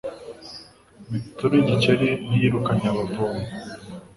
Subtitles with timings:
[1.07, 3.47] Imitunu y’igikeri ntiyirukanye abavomyi